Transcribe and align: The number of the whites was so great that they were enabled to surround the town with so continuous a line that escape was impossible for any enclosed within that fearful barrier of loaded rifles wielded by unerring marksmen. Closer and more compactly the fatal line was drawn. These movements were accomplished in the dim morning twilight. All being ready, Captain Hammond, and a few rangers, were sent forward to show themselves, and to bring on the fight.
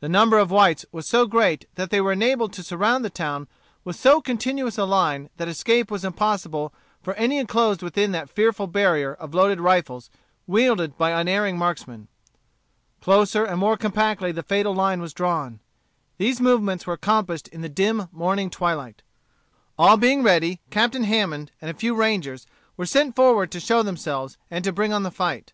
The 0.00 0.08
number 0.08 0.38
of 0.40 0.48
the 0.48 0.56
whites 0.56 0.84
was 0.90 1.06
so 1.06 1.24
great 1.24 1.68
that 1.76 1.90
they 1.90 2.00
were 2.00 2.10
enabled 2.10 2.52
to 2.54 2.64
surround 2.64 3.04
the 3.04 3.08
town 3.10 3.46
with 3.84 3.94
so 3.94 4.20
continuous 4.20 4.76
a 4.76 4.84
line 4.84 5.30
that 5.36 5.46
escape 5.46 5.88
was 5.88 6.04
impossible 6.04 6.74
for 7.00 7.14
any 7.14 7.38
enclosed 7.38 7.80
within 7.80 8.10
that 8.10 8.28
fearful 8.28 8.66
barrier 8.66 9.14
of 9.14 9.34
loaded 9.34 9.60
rifles 9.60 10.10
wielded 10.48 10.98
by 10.98 11.12
unerring 11.12 11.56
marksmen. 11.56 12.08
Closer 13.00 13.44
and 13.44 13.60
more 13.60 13.76
compactly 13.76 14.32
the 14.32 14.42
fatal 14.42 14.74
line 14.74 15.00
was 15.00 15.14
drawn. 15.14 15.60
These 16.18 16.40
movements 16.40 16.84
were 16.84 16.94
accomplished 16.94 17.46
in 17.46 17.60
the 17.60 17.68
dim 17.68 18.08
morning 18.10 18.50
twilight. 18.50 19.02
All 19.78 19.96
being 19.96 20.24
ready, 20.24 20.58
Captain 20.70 21.04
Hammond, 21.04 21.52
and 21.60 21.70
a 21.70 21.74
few 21.74 21.94
rangers, 21.94 22.48
were 22.76 22.84
sent 22.84 23.14
forward 23.14 23.52
to 23.52 23.60
show 23.60 23.84
themselves, 23.84 24.38
and 24.50 24.64
to 24.64 24.72
bring 24.72 24.92
on 24.92 25.04
the 25.04 25.12
fight. 25.12 25.52